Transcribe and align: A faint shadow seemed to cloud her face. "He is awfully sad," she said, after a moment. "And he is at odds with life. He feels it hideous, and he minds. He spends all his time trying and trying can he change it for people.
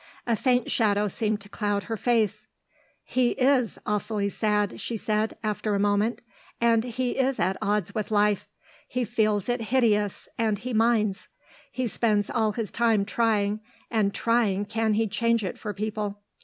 A 0.25 0.35
faint 0.35 0.71
shadow 0.71 1.07
seemed 1.07 1.41
to 1.41 1.47
cloud 1.49 1.83
her 1.83 1.95
face. 1.95 2.47
"He 3.03 3.33
is 3.39 3.77
awfully 3.85 4.29
sad," 4.29 4.81
she 4.81 4.97
said, 4.97 5.37
after 5.43 5.75
a 5.75 5.79
moment. 5.79 6.21
"And 6.59 6.83
he 6.85 7.11
is 7.19 7.39
at 7.39 7.55
odds 7.61 7.93
with 7.93 8.09
life. 8.09 8.49
He 8.87 9.05
feels 9.05 9.47
it 9.47 9.61
hideous, 9.61 10.27
and 10.39 10.57
he 10.57 10.73
minds. 10.73 11.27
He 11.71 11.85
spends 11.85 12.31
all 12.31 12.53
his 12.53 12.71
time 12.71 13.05
trying 13.05 13.59
and 13.91 14.11
trying 14.11 14.65
can 14.65 14.95
he 14.95 15.07
change 15.07 15.43
it 15.45 15.55
for 15.59 15.71
people. 15.71 16.19